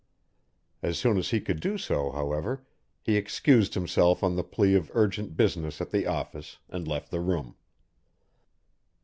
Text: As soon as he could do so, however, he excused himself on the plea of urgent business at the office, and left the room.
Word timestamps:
As 0.81 0.97
soon 0.97 1.19
as 1.19 1.29
he 1.29 1.39
could 1.39 1.59
do 1.59 1.77
so, 1.77 2.09
however, 2.09 2.65
he 3.03 3.17
excused 3.17 3.75
himself 3.75 4.23
on 4.23 4.35
the 4.35 4.43
plea 4.43 4.73
of 4.73 4.89
urgent 4.95 5.37
business 5.37 5.79
at 5.79 5.91
the 5.91 6.07
office, 6.07 6.57
and 6.69 6.87
left 6.87 7.11
the 7.11 7.19
room. 7.21 7.53